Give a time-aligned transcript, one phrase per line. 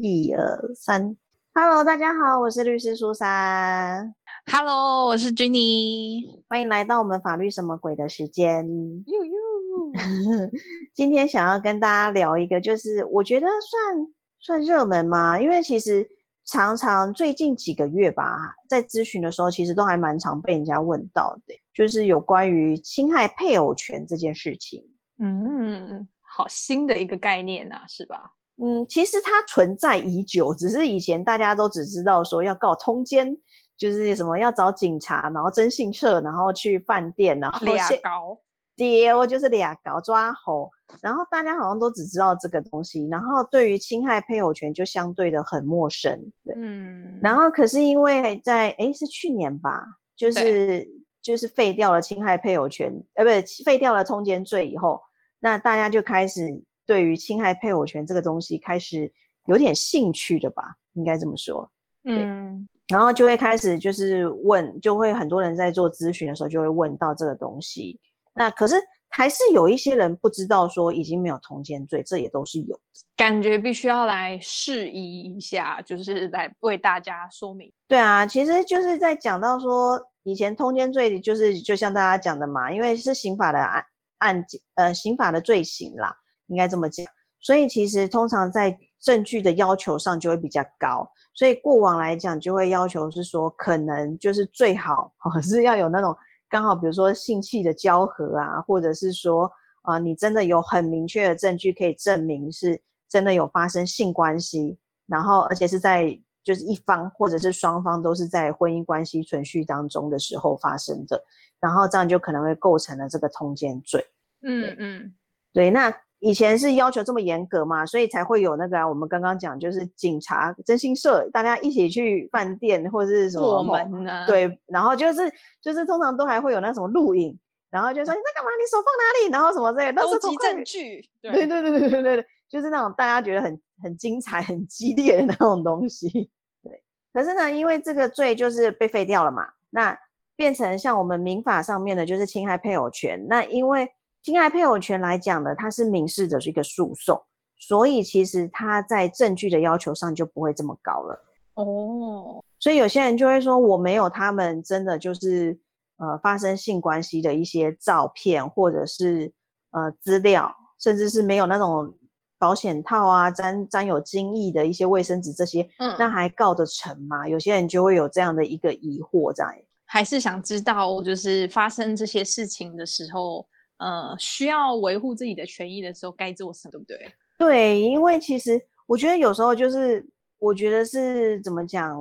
[0.00, 1.16] 一二三
[1.52, 4.14] ，Hello，大家好，我是律师苏珊。
[4.46, 8.64] Hello，我是 Jenny，欢迎来到我们法律什么鬼的时间。
[9.06, 9.92] 呦呦，
[10.94, 14.06] 今天想要跟大家聊一个，就是我觉得算
[14.38, 16.08] 算热门嘛，因为其实
[16.44, 24.80] 常常最近几个月吧，在咨询的时候，其实都还蛮常被人家问到的，就是有关于侵害配偶权这件事情。
[25.18, 28.34] 嗯，好新的一个概念啊，是吧？
[28.60, 33.36] 嗯，其实它存在已久，只是以前大家都只知道说要告通奸，
[33.76, 38.36] 就是什么要找警察，然后征信社，然后去饭店，然后俩搞，
[38.74, 40.68] 丢就是俩搞抓猴，
[41.00, 49.84] 然后大家好像都只知道这个东西，然后对于侵害配偶权就相对的很陌生，对，嗯，然后可是因为在哎是去年吧，
[50.16, 50.84] 就是
[51.22, 55.00] 就是废掉了侵害配偶权，呃，不是废掉了通奸罪以后，
[55.38, 56.64] 那大家就开始。
[56.88, 59.12] 对于侵害配偶权这个东西，开始
[59.44, 61.70] 有点兴趣的吧，应该这么说。
[62.04, 68.00] 嗯，然后就会开始就是问，就会很多人在做咨询的时候就会问到这个东西。
[68.34, 68.76] 那可是
[69.10, 72.80] 还是有一些人不知道说已经没有通奸罪，这也都是有。
[73.16, 77.70] 感觉必须要来示意一下，就是来为大家说明。
[77.86, 83.84] 对啊，其实就是在讲到说以前通奸罪，就是就像大家讲的嘛，因为是刑法的案
[84.18, 86.16] 案件呃刑法的罪行啦。
[86.48, 87.06] 应该这么讲，
[87.40, 96.16] 所以其实通常在证据的要求上就会比较高，所以过往来讲就会要求是说，可能就是最好是要有那种
[96.48, 99.48] 刚好，比如说性器的交合啊，或者是说
[99.82, 104.76] 啊，你真的有很明确的证据可以证明是真的有发生性关系，
[105.06, 111.22] 然后而且是在就是一方或者是双方都是在婚姻关系存续当中的时候发生的，
[111.60, 114.04] 然后这样就可能会构成了这个通奸罪。
[114.42, 115.14] 嗯嗯，
[115.52, 115.94] 对，那。
[116.20, 127.38] 以前是要求这么严格嘛，所以才会有那个啊，我们刚刚讲就是警察征信社，大家一起去饭店或者是什么门啊，对，然后就是就是通常都还会有那什么录影，
[127.70, 128.50] 然后就说你在干嘛？
[128.60, 129.32] 你手放哪里？
[129.32, 136.30] 然后什么这些都是证据，对对对对对对对，就是那种大家觉得很很精彩、很激烈的那种东西。
[136.64, 136.82] 对，
[137.12, 139.96] 可是呢，因为这个罪就是被废掉了嘛，那
[140.34, 143.24] 变成像我们民法上面的，就是侵害配偶权。
[143.28, 143.88] 那因为
[144.28, 147.18] 侵害配偶权来讲呢，它是民事的一个诉讼，
[147.56, 151.24] 所以其实它在证据的要求上就不会这么高了。
[151.54, 155.58] 哦，所以有些人就会说，我没有他们真的就是
[155.96, 159.32] 呃发生性关系的一些照片，或者是
[159.70, 161.94] 呃资料，甚至是没有那种
[162.38, 167.26] 保险套啊、沾沾有精液的一些卫生纸这些，嗯，那还告得成吗？
[167.26, 173.48] 有些人就会有这样的一个疑惑在，还是想知道，就是发生这些事情的时候。
[173.78, 177.12] 呃，需要维护自己的权益的时候该做什么，对不对？
[177.38, 180.04] 对，因为其实我觉得有时候就是，
[180.38, 181.96] 我觉得是怎么讲？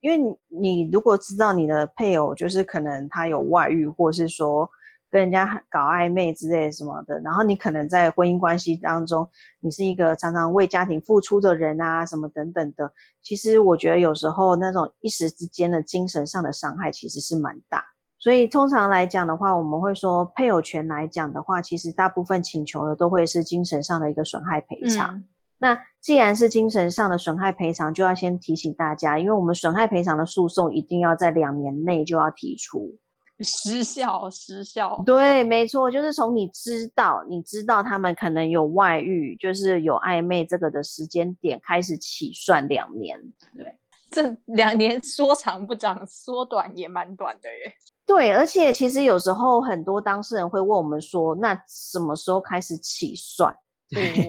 [0.00, 4.66] 因为你如果知道你的配偶就是可能他有外遇，或是说
[5.10, 9.28] 跟人家搞暧昧之类什么的，然后你可能在婚姻关系当中，
[9.58, 12.90] 你是一个常常为家庭付出的人啊，什么等等的，
[13.20, 17.84] 其实我觉得有时候那种一时之间的精神上的伤害其实是蛮大。
[18.20, 25.24] 所以通常来讲的话，我们会说配偶权来讲的话，其实大部分请求的都会是精神上的一个损害赔偿。
[25.58, 32.94] 那既然是精神上的损害赔偿，就要先提醒大家，因为我们损害赔偿的诉讼一定要在两年内就要提出，
[33.40, 35.02] 失效失效。
[35.04, 43.18] 对，没错，就是从你知道你知道他们可能有外遇，就是有暧昧这个的时间点开始起算两年。
[43.56, 43.74] 对，
[44.10, 47.72] 这两年说长不长，说短也蛮短的耶。
[48.04, 53.54] 对，而且其实有时候很多当事人会问我们说：“那什么时候开始起算？”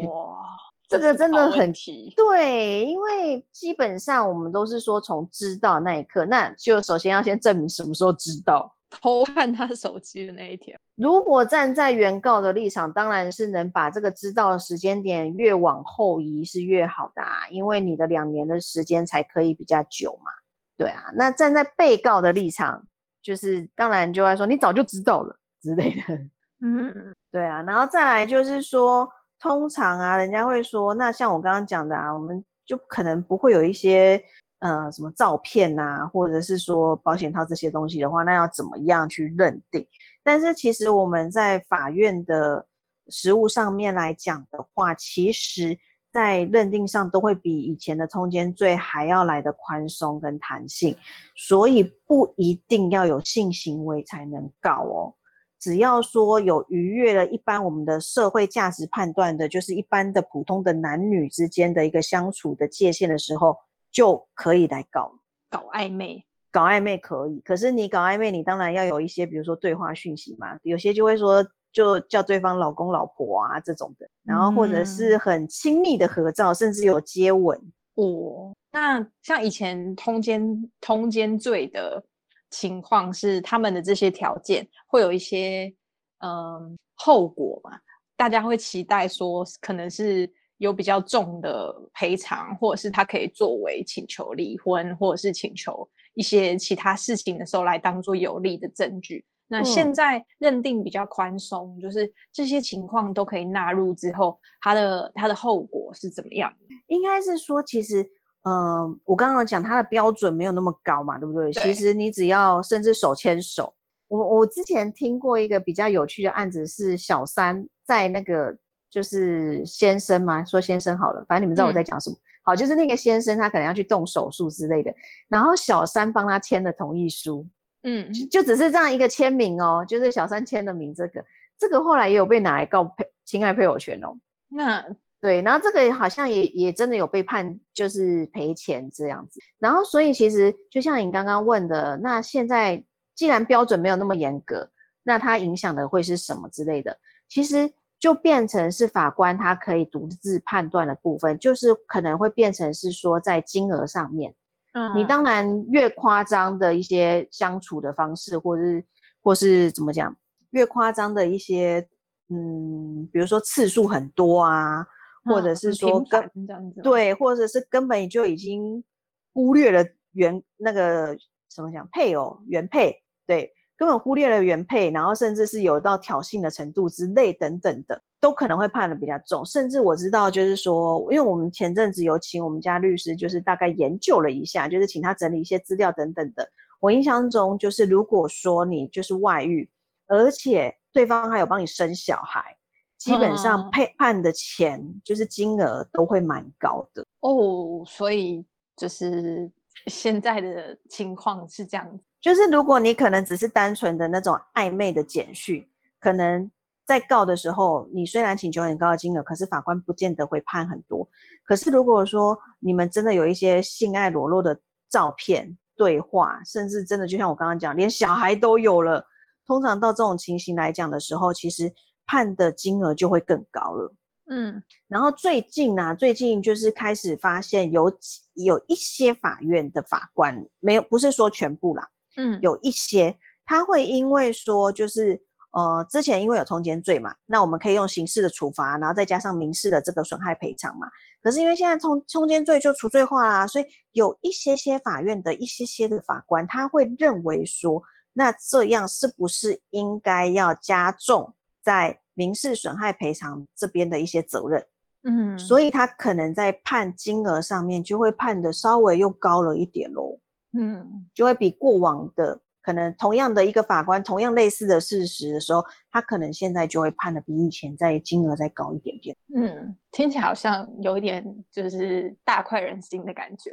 [0.08, 0.46] 哇，
[0.88, 2.14] 这个真的很奇。
[2.16, 8.72] 对，因为基本上我们都是说从知道那一刻，那就首先要先证明什么时候知道。
[8.92, 10.80] 偷看他手机的那一天。
[10.96, 20.30] 如果站在原告的立场，当然是能把这个知道的时间点越往后移是越好的啊，因为你的两年的时间才可以比较久嘛。
[20.78, 22.86] 对啊，那站在被告的立场。
[23.24, 26.02] 就是当然就会说你早就知道了之类的，
[26.66, 29.08] 嗯，对啊，然后再来就是说，
[29.40, 34.20] 通常啊，人家会说，那像我刚刚讲的啊，我们就可能不会有一些
[34.62, 39.86] 呃什么照片呐，或者是说保险套这些东西的话，那要怎么样去认定？
[40.24, 42.66] 但是其实我们在法院的
[43.10, 45.78] 实务上面来讲的话，其实。
[46.14, 50.94] 在认定上都会比以前的通奸罪还要来的宽松跟弹性，
[51.38, 55.16] 所以不一定要有性行为才能告哦。
[55.58, 63.56] 只要说有逾越了一般我们的社会价值判断的，就是一般的普通的男女之间的一个相处的界限的时候，
[63.92, 66.26] 就可以来搞搞暧昧。
[66.52, 71.42] 搞暧昧可以，可是你搞暧昧，你当然要有一些，比如说对话讯息嘛，有些就会说
[71.72, 77.58] 就叫对方老公老婆啊这种的，然后或者是很亲密的合照，甚至有接吻。
[77.96, 82.04] 哦，那像以前通奸通奸罪的
[82.50, 85.74] 情况是，他们的这些条件会有一些
[86.20, 87.80] 嗯后果嘛？
[88.18, 90.30] 大家会期待说，可能是
[90.62, 95.90] 有比较重的赔偿，或者是他可以作为请求离婚，或者是请求。
[96.14, 99.26] 一些其他事情的时候来当做有利的证据。
[99.48, 106.54] 那现在认定比较宽松，就是这些情况都可以纳入之后，它的它的后果是怎么样？
[106.88, 108.04] 应该是说，其实，
[108.44, 111.52] 嗯，我刚刚讲它的标准没有那么高嘛，对不对？
[111.54, 113.74] 其实你只要甚至手牵手。
[114.10, 118.56] 我我之前听过一个比较有趣的案子，是小三在那个
[118.92, 122.16] 就是先生嘛，说先生好了，反正你们知道我在讲什么。
[122.44, 124.94] 好，就是那个先生，他可能要去动手术之类的，
[125.30, 127.48] 然后小三帮他签了同意书，
[127.84, 131.24] 嗯，就只是这样一个签名哦，就是小三签的名，这个
[131.58, 134.18] 这个后来也有被拿来告配侵害配偶权哦。
[134.50, 134.84] 那
[135.22, 139.40] 对，然后这个好像也也真的有被判，就是赔钱这样子。
[139.60, 142.84] 然后所以其实就像你刚刚问的，那现在
[143.16, 144.68] 既然标准没有那么严格，
[145.04, 146.98] 那它影响的会是什么之类的？
[147.30, 147.72] 其实。
[148.02, 154.34] 就变成是法官他可以独自判断的部分，就是可能会变成是说在金额上面，
[154.74, 158.84] 嗯，你当然越夸张的一些相处的方式，或者是
[159.22, 160.18] 或是怎么讲，
[160.50, 161.88] 越夸张的一些，
[162.30, 164.84] 嗯，比如说次数很多啊，
[165.24, 168.84] 或者是说根这样子，对，或者是根本就已经
[169.32, 171.16] 忽略了原那个
[171.48, 173.54] 怎么讲配偶原配，对。
[173.82, 179.44] 根本忽略了原配，然后甚至是有到挑衅的程度之类等等的，都可能会判的比较重。
[179.44, 186.48] 甚至我知道，就是说，因为我们前阵子有请我们家律师，就是大概研究了一下，就是请他整理一些资料等等的。
[186.80, 189.68] 我印象中，就是如果说你就是外遇，
[190.06, 192.56] 而且对方还有帮你生小孩，
[193.00, 197.84] 基本上配判的钱就是金额都会蛮高的哦。
[197.88, 198.46] 所以
[198.78, 199.52] 就是
[199.88, 202.04] 现在的情况是这样子。
[202.22, 205.68] 就是如果你可能只是单纯的那种暧昧的简讯，
[206.00, 206.50] 可能
[206.86, 211.08] 在告的时候，你虽然请求很高的金额，可是法官不见得会判很多。
[211.44, 214.60] 可是如果说你们真的有一些性爱裸露的
[214.90, 219.04] 照片、对话，甚至真的就像我刚刚讲，连小孩都有了，
[219.48, 221.74] 通常到这种情形来讲的时候，其实
[222.06, 223.94] 判的金额就会更高了。
[224.30, 227.92] 嗯，然后最近啊，最近就是开始发现有
[228.36, 231.90] 有一些法院的法官没有，不是说全部啦。
[232.18, 235.22] 嗯，有一些他会因为说，就是
[235.52, 240.88] 呃，之前因为有通奸罪嘛，那我们可以用刑事的处罚，然后再加上民事的这个损害赔偿嘛。
[241.22, 254.66] 可是因为现在通通奸罪就除罪化啦，所以有一些些法院的一些些的法官，他会认为说，那这样是不是应该要加重在民事损害赔偿这边的一些责任？
[255.04, 260.18] 嗯，所以他可能在判金额上面就会判的稍微又高了一点喽。
[260.58, 269.16] 嗯，就会比过往的可能同样的一个法官，同样类似的事实的时候，他可能现在就会判的比以前在金额再高一点点。
[269.36, 273.52] 嗯，听起来好像有一点就是大快人心的感觉。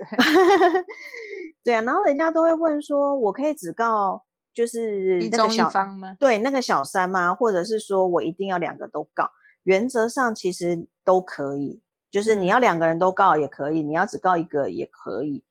[1.65, 6.17] 对啊，然后人家都会问说，我可以只告就是那个小方吗？
[6.19, 7.35] 对，那个小三吗？
[7.35, 9.31] 或者是说我一定要两个都告？
[9.63, 15.45] 原则上其实都可以，就是你要两个人都告也可以，你要只告一个也可以。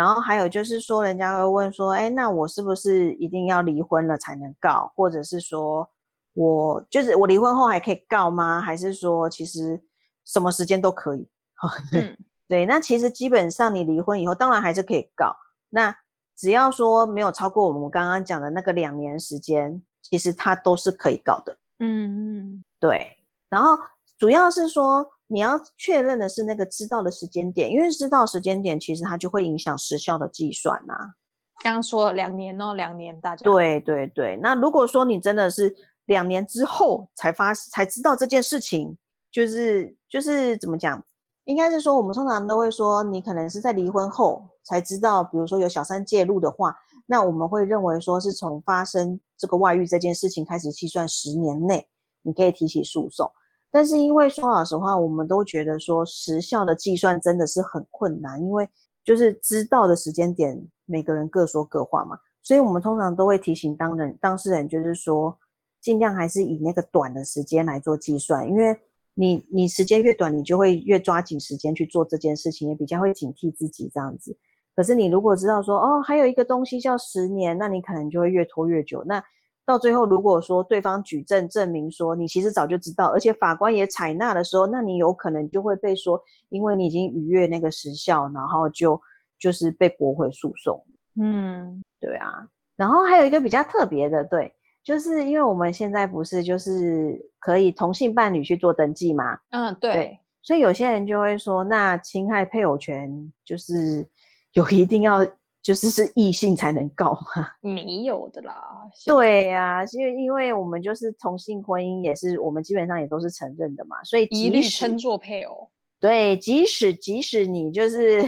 [0.00, 4.90] 然后还有就是说，人家会问说，哎，那我是不是一定要离婚了才能告？
[4.96, 5.86] 或者是说，
[6.32, 8.62] 我就是我离婚后还可以告吗？
[8.62, 9.78] 还是说，其实
[10.24, 11.28] 什么时间都可以？
[11.92, 12.16] 嗯
[12.48, 15.36] 对，那其实基本上你离婚以后，当然还是可以告。
[15.68, 15.94] 那
[16.34, 21.54] 只要说没有超过我们刚刚讲的那个两年时间，其实它都是可以告的。
[21.78, 23.18] 嗯嗯，对。
[23.50, 23.76] 然后
[24.18, 25.06] 主要是说。
[25.32, 30.94] 你要确认的是那个知道的时间点，因为知道时间点，其实它就会影响时效的计算呐。
[31.62, 33.44] 刚刚说了两年哦，两年大家。
[33.44, 35.72] 对对对，那如果说你真的是
[36.06, 38.98] 两年之后才发才知道这件事情，
[39.30, 41.00] 就是就是怎么讲？
[41.44, 46.74] 应该是说我们通常都会说，你可能是在离婚后才知道，比如说有小三介入的话，
[47.06, 51.86] 那我们会认为说是从发生这个外遇这件事情开始计算十年内，
[52.22, 53.30] 你可以提起诉讼。
[53.70, 58.68] 但是因为说老实话，我们都觉得说时效的计算真的是很困难，因为
[59.04, 65.38] 就是知道的时间点，每个人各说各话嘛，所以我们通常都会提醒当人当事人，就是说
[65.80, 68.76] 尽量还是以那个短的时间来做计算，因为
[69.14, 74.36] 你你时间越短，你就会越抓紧时间去做这件事情，也比较会警惕自己这样子。
[74.74, 79.02] 可是你如果知道说哦，还有一个东西叫十年，那你可能就会越拖越久。
[79.04, 79.22] 那
[79.70, 89.00] 到最后，如果说对方举证证明说你其实早就知道，而且法官也采纳的时候，那你有可能就会被说，因为你已经逾越那个时效，然后就
[89.38, 90.84] 就是被驳回诉讼。
[91.20, 92.48] 嗯，对啊。
[92.74, 99.38] 然后还有一个比较特别的，对，就是因为我们现在不是就是可以同性伴侣去做登记吗？
[99.50, 100.18] 嗯，对。
[100.42, 104.04] 所以有些人就会说，那侵害配偶权就是
[104.54, 105.24] 有一定要。
[105.70, 107.46] 就是是异性才能告吗？
[107.62, 108.82] 没有的啦。
[109.06, 115.70] 对呀，因为因为我们就是同性婚姻，也是我们基本上也都是承认的嘛，所以一律称作配偶。
[116.00, 118.20] 对，即使即使你就是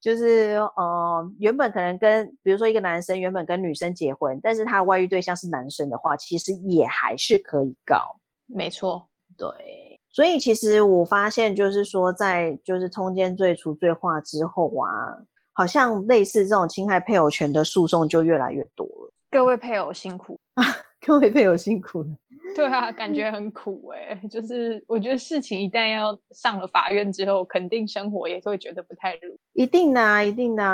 [0.00, 8.20] 就是呃，原本可能跟比如说一个男生原本跟女生结婚，但是他外遇对象是男生的话，其实也还是可以告。
[8.46, 10.00] 没错，对。
[10.12, 15.18] 所以其实我发现就是说，在就是通奸罪除罪化之后啊。
[15.54, 19.12] 好像类似这种侵害配偶权的诉讼就越来越多了。
[19.30, 20.64] 各位配偶辛苦啊！
[21.04, 22.08] 各位配偶辛苦了。
[22.54, 24.14] 对啊，感觉很苦哎。
[24.30, 29.36] 就是我觉得事情一旦要上了法院之后，肯定生活也会觉得不太如。
[29.54, 30.64] 一定的，一定的。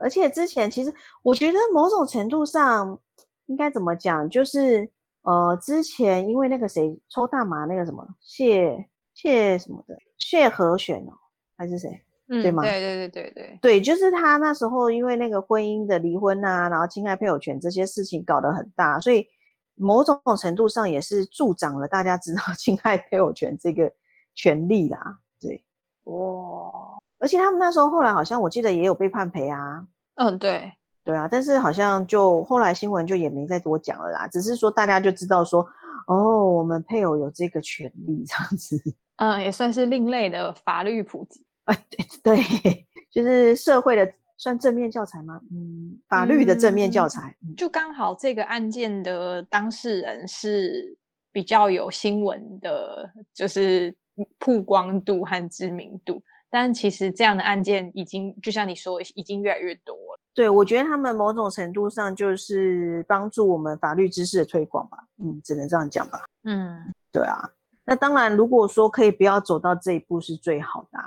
[0.00, 2.98] 而且之前其实我觉得某种程度上
[3.46, 4.90] 应该怎么讲，就是
[5.22, 11.12] 呃，之前因为那个谁抽大麻那个什么谢谢什么的谢和弦哦，
[11.56, 12.02] 还是谁？
[12.30, 12.62] 对吗？
[12.62, 19.26] 对对对对对对，就是他那时候因为那个婚姻的离婚啊，然后侵害配偶权这些事情搞得很大，所以
[19.74, 23.90] 某种程度上也是助长了大家知道 侵害配偶权这个
[24.34, 25.18] 权利啦。
[25.40, 25.64] 对，
[26.04, 29.84] 哇，而且他们那时候后来好像我记得也有被判赔啊。
[30.14, 30.70] 嗯，对
[31.02, 35.66] 对啊，但是好像就后来新闻就也没再多讲了啦，只是说大家就知道说，
[36.06, 38.80] 哦，我们配偶有这个权利这样子。
[39.16, 41.44] 嗯，也算是另类的法律普及。
[42.22, 45.40] 对对，就是社会的算正面教材吗？
[45.52, 47.36] 嗯，法律的正面教材。
[47.56, 50.96] 就刚好这个案件的当事人是
[51.32, 53.94] 比较有新闻的，就是
[54.38, 56.22] 曝光度和知名度。
[56.52, 60.20] 但其实这样的案件已经，就像你说，已经越来越多了。
[60.34, 64.98] 对，我觉得他们某种程度上就是帮助我们法律知识的推广吧。
[65.22, 66.24] 嗯，只能这样讲吧。
[66.42, 67.48] 嗯，对啊。
[67.84, 70.98] 那当然，如果说可以不要走到这一步，是最好的。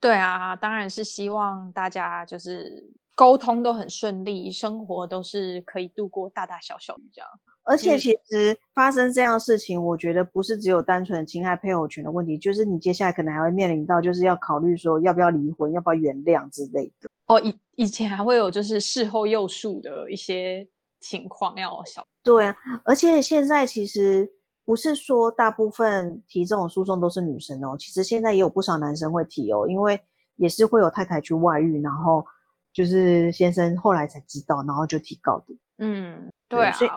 [0.00, 7.28] 对啊，当然是希望大家就是沟通都很顺利，生活都是可以度过大大小小的这样。
[7.64, 17.10] 而且其实发生这样事情，我觉得不是只有单纯侵害配偶权的问题，就是你接下来可能还会面临到，就是要考虑说要不要离婚，要不要原谅之类的。
[17.26, 20.66] 哦，以以前还会有就是事后又诉的一些
[21.00, 22.06] 情况要小。
[22.22, 24.32] 对啊，而且现在其实。
[24.68, 29.98] 不是说大部分提这种诉讼都是女生哦，其实现在也有不少男生会提哦，因为
[30.36, 32.22] 也是会有太太去外遇，然后
[32.70, 35.56] 就是先生后来才知道，然后就提告的。
[35.78, 36.90] 嗯，对啊，所以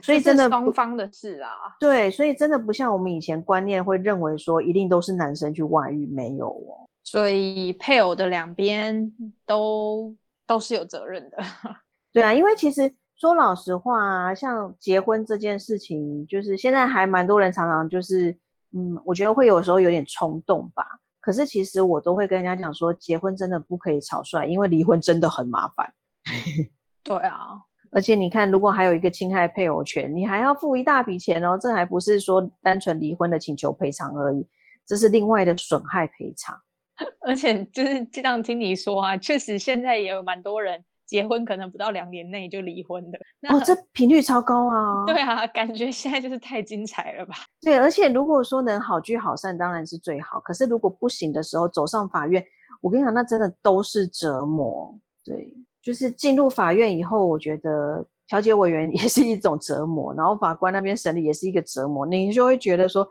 [0.00, 1.50] 所以真的双方的事啊。
[1.78, 6.88] 对，所以真的不像我们以前观念会认为说一定都是男生去外遇，没有哦。
[7.04, 9.12] 所以配偶的两边
[9.44, 11.36] 都都是有责任的。
[12.14, 12.90] 对啊，因为其实。
[13.20, 18.30] 说老实话，像结婚这件事情，就是现在还蛮多人常常就是，
[18.72, 20.86] 嗯，我觉得会有时候有点冲动吧。
[21.20, 25.92] 可是其实我都会跟人家讲说，结婚真的不可以草率，因为离婚真的很麻烦。
[27.04, 27.60] 对啊，
[27.92, 31.58] 而且你看，如果还有一个侵害配偶权，你还要付一大笔钱哦。
[31.60, 34.48] 这还不是说单纯离婚的请求赔偿而已，
[34.86, 36.58] 这是另外的损害赔偿。
[37.20, 40.82] 而且就是这样听你说啊，确实现在也有蛮多人。
[41.10, 43.18] 结婚可能不到两年内就离婚的
[43.52, 45.04] 哦，这频率超高啊！
[45.10, 47.34] 对啊，感觉现在就是太精彩了吧？
[47.60, 50.38] 对，而且如果说能好聚好散，当然是最好。
[50.38, 52.44] 可是如果不行的时候，走上法院，
[52.80, 54.96] 我跟你讲，那真的都是折磨。
[55.24, 55.52] 对，
[55.82, 62.06] 就是进入法院以后，我觉得调解委员也是一种折磨，然后法官那边审理也是一个折磨。
[62.06, 63.04] 你就会觉得说，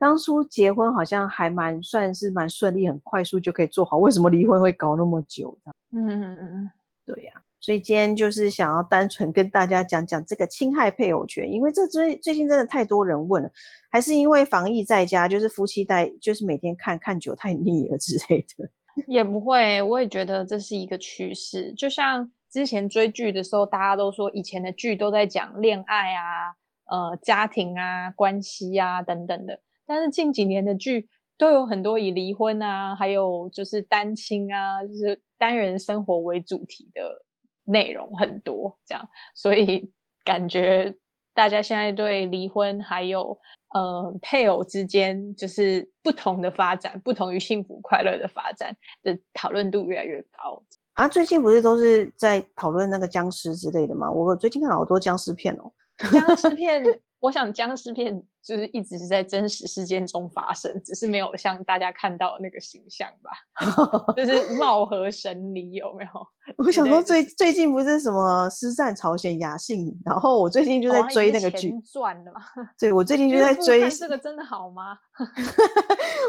[0.00, 5.56] 当初结婚好像还蛮算是蛮顺利，很快速就可以做好，为什么离婚会搞那么久？
[5.92, 6.70] 嗯嗯嗯嗯。
[7.06, 13.50] 对呀，所以今天就是想要单纯跟大家讲讲这个侵害配偶权，因为这最最近真的太多人问了，
[13.90, 18.68] 还是因为防疫在家，就是夫妻带，就是每天看看久太腻了之类的。
[19.06, 21.72] 也不会，我也觉得这是一个趋势。
[21.74, 26.54] 就像之前追剧的时候，大家都说以前的剧都在讲恋爱啊、
[26.90, 31.08] 呃家庭啊、关系啊等等的，但是近几年的剧。
[31.38, 37.24] 都有很多以离婚啊，还有就是单亲啊，就是单人生活为主题的
[37.64, 39.92] 内容很多，这样，所以
[40.24, 40.94] 感觉
[41.34, 43.38] 大家现在对离婚还有
[43.74, 50.62] 呃配偶之间就是不同的发展，不同于幸福快乐的发展的讨论度越来越高。
[50.94, 54.10] 啊，最近不是都是在讨论那个僵尸之类的吗？
[54.10, 55.70] 我最近看好多僵尸片哦。
[56.10, 56.82] 僵尸片，
[57.20, 63.32] 我想僵尸片就是一直是在真实事件中发生，只是没有像大家看到的那个形象吧，
[64.14, 66.26] 就是貌合神离，有没有？
[66.64, 72.40] 我想说最最近不是什么师战朝鲜雅信，然后我最近就在追那个剧，赚了嘛？
[72.78, 74.96] 对，我最近 就在追这个，真的好吗？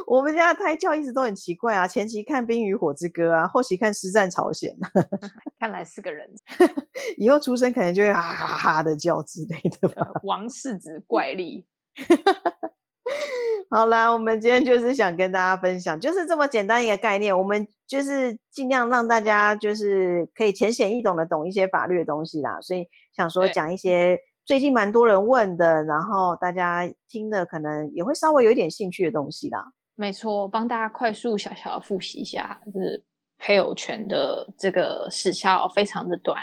[0.08, 4.76] 我们家的胎教一直都很奇怪啊，前期看《冰与火之歌》啊，后期看《师战朝鲜》，
[5.60, 6.28] 看来是个人，
[7.18, 10.10] 以后出生可能就会哈哈哈的叫之类的吧。
[10.24, 11.64] 王世子怪力。
[13.70, 22.60] 好啦，我们今天就是想跟大家分享，就是这么简单一个概念，我们就是尽量让大家就是可以浅显易懂的懂一些法律的东西啦。
[22.62, 29.66] 所以想说讲一些最近蛮多人问的，然后大家听的可能也会稍微有一点兴趣的东西啦。
[29.96, 33.04] 没错，帮大家快速小小的复习一下，就是
[33.38, 36.38] 配偶权的这个时效非常的短，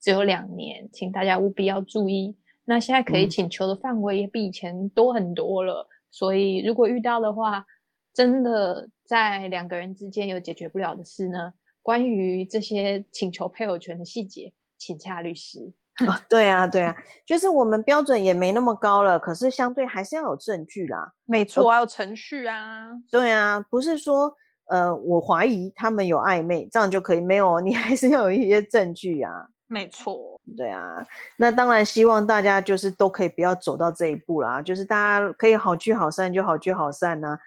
[0.00, 2.36] 只有两年，请大家务必要注意。
[2.68, 5.88] 那现在可以请求的范围也比以前多很多了。
[6.10, 7.64] 所以，如果遇到的话，
[8.12, 11.54] 真的在两个人之间有解决不了的事呢？
[11.82, 15.72] 关于这些请求配偶权的细节，请洽律师。
[16.28, 16.94] 对啊，对啊，
[17.24, 21.14] 就是我们标准也没那么高了，可是相对还是要有证据啦。
[21.24, 22.90] 没错，还有程序啊。
[23.10, 24.30] 对啊，不是说
[24.66, 27.60] 呃，我怀疑他们有暧昧，这样就可以没有？
[27.60, 29.48] 你还是要有一些证据啊。
[29.66, 37.38] 没错，对啊，那当然希望大家就是都可以不要走到这一步啦，就是大家可以好聚好散就好聚好散呐。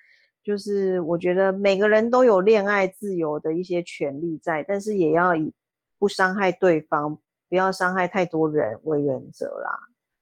[0.44, 5.54] 就是我觉得每个人都有恋爱自由的一些权利在，但是也要以
[6.00, 7.18] 不伤害对方、
[7.48, 9.80] 不要伤害太多人为原则啦。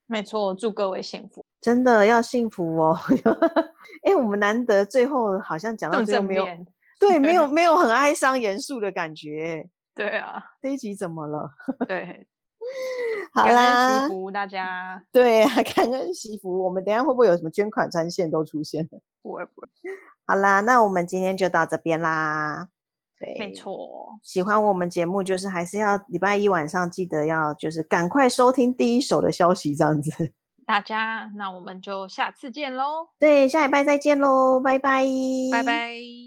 [0.07, 2.99] 没错，祝各位幸福，真的要幸福哦。
[4.03, 6.45] 哎，我们难得最后好像讲到最后没有，
[6.99, 9.69] 对，没有 没有很哀伤严肃的感觉。
[9.95, 11.49] 对啊，这一集怎么了？
[11.87, 12.27] 对，
[13.33, 15.01] 好啦，大家。
[15.11, 16.63] 对啊， 感恩惜福。
[16.63, 18.99] 我们等下会不会有什么捐款专线都出现了？
[19.21, 19.67] 不会不会。
[20.25, 22.67] 好啦，那我们今天就到这边啦。
[23.19, 24.17] 对，没错。
[24.23, 30.31] 喜欢我们节目，就是还是要礼拜一晚上记得要就是赶快收听第一手的消息，这样子。
[30.65, 33.09] 大家，那我们就下次见喽。
[33.19, 35.03] 对，下礼拜再见喽，拜拜，
[35.51, 36.09] 拜拜。